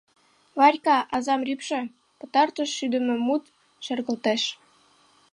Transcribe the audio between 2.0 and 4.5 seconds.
пытартыш шӱдымӧ мут шергылтеш.